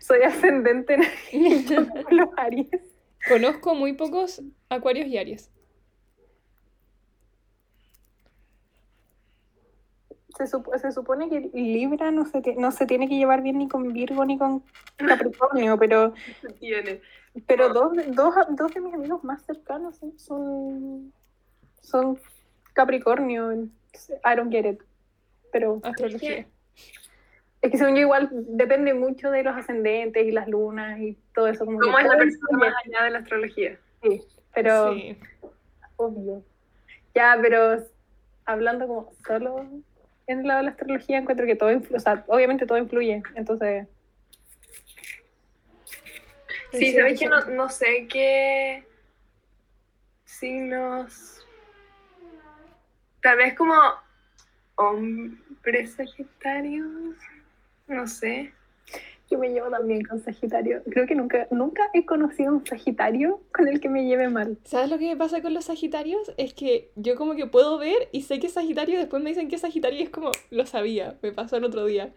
[0.00, 0.96] Soy ascendente
[1.30, 2.70] en choco con los Aries.
[3.28, 5.50] Conozco muy pocos acuarios y aries.
[10.38, 13.68] Se, sup- se supone que Libra no se, no se tiene que llevar bien ni
[13.68, 14.62] con Virgo ni con
[14.96, 16.14] Capricornio, pero,
[16.60, 17.02] Tiene.
[17.46, 21.12] pero dos, de- dos, dos de mis amigos más cercanos son-
[21.82, 22.18] son,
[22.72, 23.52] Capricornio.
[23.52, 24.82] I don't get it.
[25.56, 26.46] Pero Astrología.
[27.62, 31.48] es que según yo igual depende mucho de los ascendentes y las lunas y todo
[31.48, 31.64] eso.
[31.64, 33.78] Como ¿Cómo es la persona más allá de la astrología?
[34.02, 35.18] sí, pero Sí.
[35.96, 36.44] obvio.
[37.14, 37.86] Ya, pero
[38.44, 39.66] hablando como solo
[40.26, 43.22] en el lado de la astrología, encuentro que todo influye, o sea, obviamente todo influye,
[43.34, 43.88] entonces,
[46.72, 48.84] Sí, ¿sabes que no, no sé qué
[50.26, 51.46] signos?
[53.22, 53.72] Tal vez como
[54.76, 56.86] hombres sagitarios,
[57.88, 58.52] no sé.
[59.30, 60.82] yo me llevo también con Sagitario.
[60.90, 64.56] Creo que nunca, nunca he conocido un Sagitario con el que me lleve mal.
[64.64, 66.32] ¿Sabes lo que me pasa con los Sagitarios?
[66.36, 69.48] Es que yo como que puedo ver y sé que es Sagitario, después me dicen
[69.48, 72.12] que es Sagitario y es como, lo sabía, me pasó el otro día.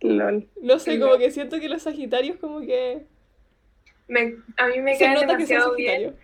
[0.00, 0.48] LOL.
[0.62, 3.04] No sé, como que siento que los Sagitarios como que
[4.06, 6.16] Me- a mí me se caen nota que son demasiado bien.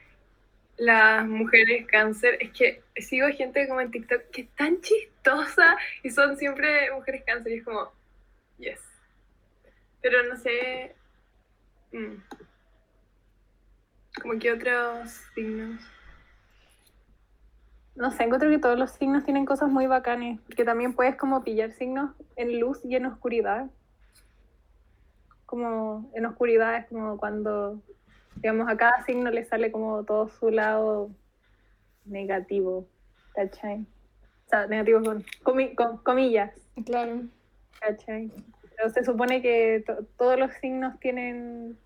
[0.77, 2.39] Las mujeres cáncer.
[2.41, 7.23] Es que sigo gente como en TikTok que es tan chistosa y son siempre mujeres
[7.27, 7.93] cáncer y es como,
[8.59, 8.81] yes.
[10.03, 10.95] Pero no sé.
[11.93, 12.17] mm,
[14.23, 15.81] Como que otros signos.
[17.97, 21.45] No sé, encuentro que todos los signos tienen cosas muy bacanes, porque también puedes como
[21.45, 23.71] pillar signos en luz y en oscuridad.
[25.47, 27.81] Como en oscuridad es como cuando,
[28.45, 31.09] digamos, a cada signo le sale como todo su lado
[32.05, 32.87] negativo,
[33.35, 33.81] ¿cachai?
[33.81, 36.53] O sea, negativo con, comi- con comillas,
[36.85, 37.23] Claro.
[37.81, 38.31] ¿cachai?
[38.77, 41.79] Pero se supone que to- todos los signos tienen,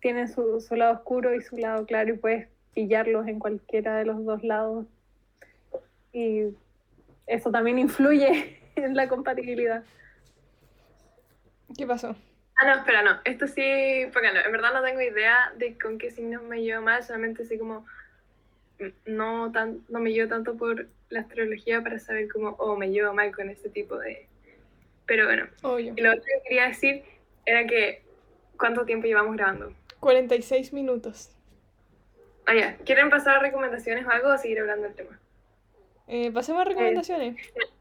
[0.00, 4.06] tienen su, su lado oscuro y su lado claro y puedes pillarlos en cualquiera de
[4.06, 4.86] los dos lados.
[6.14, 6.54] Y
[7.26, 9.84] eso también influye en la compatibilidad.
[11.76, 12.16] ¿Qué pasó?
[12.62, 13.18] Ah, no, espera, no.
[13.24, 16.80] Esto sí, porque no, en verdad no tengo idea de con qué signos me llevo
[16.80, 17.84] mal, solamente sé como
[18.78, 22.90] mm, no tan, no me llevo tanto por la astrología para saber cómo, oh, me
[22.90, 24.28] llevo mal con ese tipo de...
[25.06, 25.92] Pero bueno, Obvio.
[25.96, 27.02] y lo otro que quería decir
[27.46, 28.04] era que
[28.56, 29.74] ¿cuánto tiempo llevamos grabando?
[29.98, 31.36] 46 minutos.
[32.46, 35.18] Ah, ya, ¿quieren pasar a recomendaciones o algo o seguir hablando del tema?
[36.06, 37.36] Eh, pasemos a recomendaciones.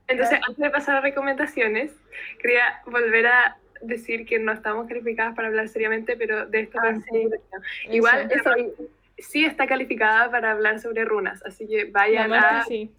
[0.08, 1.92] Entonces, antes de pasar a recomendaciones,
[2.40, 6.94] quería volver a decir que no estamos calificadas para hablar seriamente, pero de esto Ah,
[7.10, 7.30] sí.
[7.90, 8.54] Igual Eso.
[8.56, 8.72] Eso,
[9.18, 12.92] sí está calificada para hablar sobre runas, así que vayan a sí.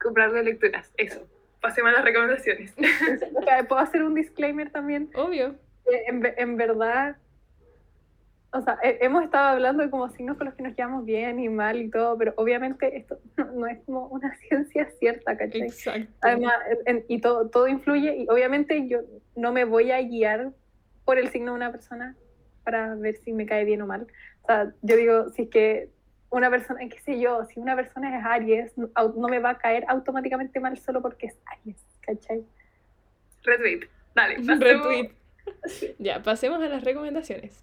[0.00, 0.92] comprarle lecturas.
[0.96, 1.26] Eso.
[1.60, 2.74] Pasemos a las recomendaciones.
[3.68, 5.08] ¿Puedo hacer un disclaimer también?
[5.14, 5.54] Obvio.
[5.90, 7.16] Eh, En, en verdad,
[8.58, 11.38] o sea, he- hemos estado hablando de como signos con los que nos llevamos bien
[11.38, 15.62] y mal y todo, pero obviamente esto no, no es como una ciencia cierta, ¿cachai?
[15.62, 16.12] Exacto.
[16.20, 16.54] Además,
[16.86, 19.00] en- y todo, todo influye, y obviamente yo
[19.36, 20.52] no me voy a guiar
[21.04, 22.16] por el signo de una persona
[22.64, 24.06] para ver si me cae bien o mal.
[24.42, 25.90] O sea, yo digo, si es que
[26.30, 29.58] una persona, qué sé yo, si una persona es Aries, no, no me va a
[29.58, 32.44] caer automáticamente mal solo porque es Aries, ¿cachai?
[33.44, 33.86] Retweet.
[34.14, 34.36] Dale.
[34.58, 35.10] Retweet.
[36.00, 37.62] Ya, pasemos a las recomendaciones.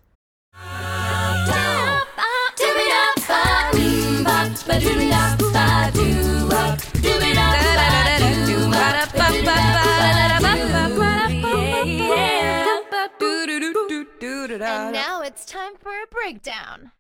[14.66, 16.92] And now it's time for a breakdown.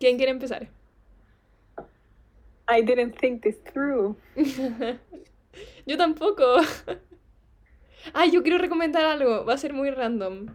[0.00, 0.68] ¿Quién quiere empezar?
[2.68, 4.16] I didn't think this through.
[5.86, 6.64] Yo tampoco.
[8.14, 9.44] Ay, yo quiero recomendar algo.
[9.44, 10.46] Va a ser muy random.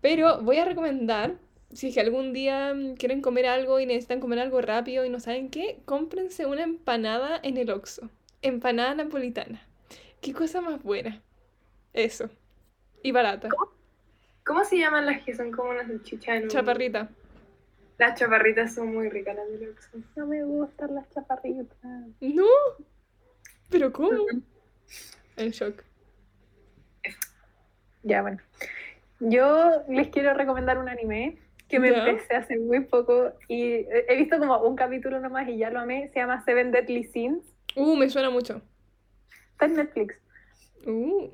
[0.00, 1.36] Pero voy a recomendar,
[1.72, 5.10] si es que algún día mm, quieren comer algo y necesitan comer algo rápido y
[5.10, 8.10] no saben qué, cómprense una empanada en el Oxxo.
[8.42, 9.66] Empanada napolitana.
[10.20, 11.22] Qué cosa más buena.
[11.92, 12.30] Eso.
[13.02, 13.48] Y barata.
[14.44, 17.08] ¿Cómo se llaman las que son como una salchicha en un- Chaparrita.
[17.98, 19.98] Las chaparritas son muy ricas, las de Oxxo.
[20.16, 21.76] No me gustan las chaparritas.
[22.20, 22.46] No.
[23.70, 24.26] ¿Pero cómo?
[25.36, 25.84] En shock.
[28.02, 28.38] Ya, bueno.
[29.20, 31.38] Yo les quiero recomendar un anime
[31.68, 35.70] que me empecé hace muy poco y he visto como un capítulo nomás y ya
[35.70, 36.08] lo amé.
[36.08, 37.44] Se llama Seven Deadly Sins.
[37.76, 38.60] Uh, me suena mucho.
[39.52, 40.16] Está en Netflix.
[40.86, 41.30] Uh.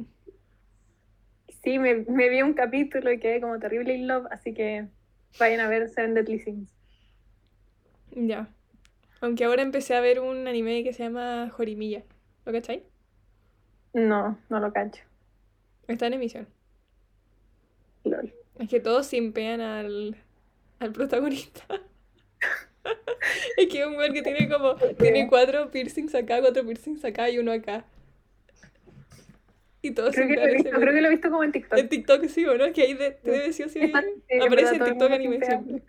[1.62, 4.86] sí, me, me vi un capítulo y quedé como terrible in love, así que
[5.38, 6.70] vayan a ver Seven Deadly Sins.
[8.12, 8.48] Ya.
[9.20, 12.04] Aunque ahora empecé a ver un anime que se llama Jorimilla.
[12.44, 12.84] ¿Lo cachai?
[13.92, 15.02] No, no lo cacho.
[15.88, 16.46] Está en emisión.
[18.59, 20.16] Es que todos simpean al,
[20.80, 21.64] al protagonista.
[23.56, 24.74] es que es un weón que tiene como.
[24.98, 27.84] Tiene cuatro piercings acá, cuatro piercings acá y uno acá.
[29.80, 31.78] Y todos Creo que, lo he visto, creo que lo he visto como en TikTok.
[31.78, 32.64] En TikTok sí, ¿o no?
[32.64, 33.80] Es que ahí de, debe sí o sí.
[33.80, 35.82] Aparece en TikTok anime siempre.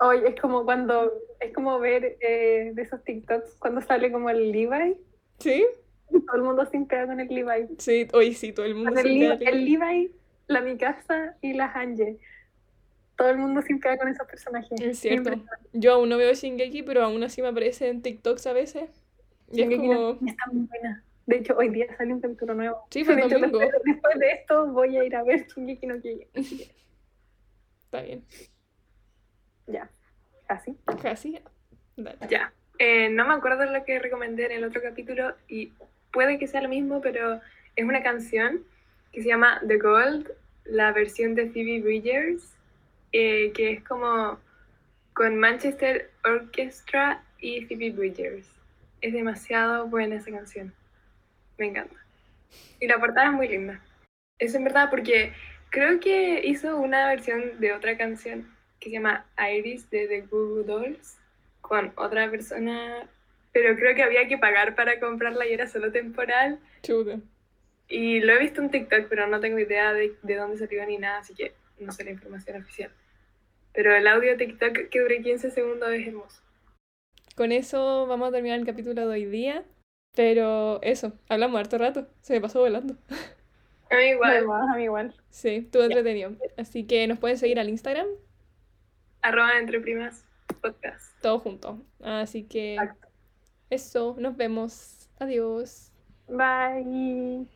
[0.00, 4.52] Oye, es como cuando, es como ver eh, de esos TikToks cuando sale como el
[4.52, 4.96] Levi,
[5.38, 5.66] ¿Sí?
[6.26, 7.68] Todo el mundo simpea con el Levi.
[7.78, 10.12] Sí, hoy sí, todo el mundo Con el, simpea Levi, al- el Levi,
[10.46, 12.18] la Mikasa y la Hanje.
[13.16, 14.80] Todo el mundo simpea con esos personajes.
[14.80, 15.32] Es cierto.
[15.72, 18.90] Yo aún no veo Shingeki, pero aún así me aparece en TikToks a veces.
[19.50, 20.08] Y es Shingeki no como.
[20.12, 21.04] Kyojin está muy buena.
[21.26, 22.78] De hecho, hoy día sale un capítulo nuevo.
[22.90, 23.58] Sí, fue De domingo.
[23.58, 26.28] Después, después de esto voy a ir a ver Shingeki no Kyojin.
[27.84, 28.22] Está bien.
[29.66, 29.90] Ya,
[30.46, 30.76] casi.
[31.02, 31.38] Casi.
[31.96, 32.18] Dale.
[32.30, 32.52] Ya.
[32.78, 35.72] Eh, no me acuerdo lo que recomendé en el otro capítulo y
[36.12, 37.40] puede que sea lo mismo, pero
[37.76, 38.64] es una canción
[39.12, 40.30] que se llama The Gold,
[40.64, 42.54] la versión de Phoebe Bridgers,
[43.12, 44.38] eh, que es como
[45.14, 48.48] con Manchester Orchestra y Phoebe Bridgers.
[49.00, 50.72] Es demasiado buena esa canción.
[51.56, 51.96] Me encanta.
[52.80, 53.80] Y la portada es muy linda.
[54.38, 55.32] Eso en verdad porque
[55.70, 58.48] creo que hizo una versión de otra canción
[58.80, 61.18] que se llama Iris de The Goo Goo Dolls
[61.60, 63.08] con otra persona,
[63.60, 66.60] pero creo que había que pagar para comprarla y era solo temporal.
[66.82, 67.18] Chuta.
[67.88, 70.98] Y lo he visto en TikTok, pero no tengo idea de, de dónde salió ni
[70.98, 72.92] nada, así que no sé la información oficial.
[73.72, 76.40] Pero el audio de TikTok que dure 15 segundos es hermoso.
[77.34, 79.64] Con eso vamos a terminar el capítulo de hoy día.
[80.14, 82.06] Pero eso, hablamos harto rato.
[82.20, 82.96] Se me pasó volando.
[83.90, 85.14] A mí igual, a mí igual.
[85.30, 86.32] Sí, estuvo entretenido.
[86.56, 88.06] Así que nos pueden seguir al Instagram,
[89.22, 90.24] arroba entre primas
[90.60, 91.20] podcast.
[91.22, 91.82] todo junto.
[92.02, 93.07] Así que Exacto.
[93.70, 95.08] Eso, nos vemos.
[95.20, 95.90] Adiós.
[96.28, 97.46] Bye.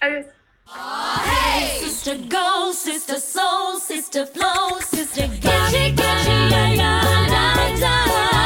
[0.00, 0.26] Adiós.
[0.68, 1.80] Oh, hey.
[1.80, 8.41] Sister go, sister soul, sister flow, sister get yeah, yeah.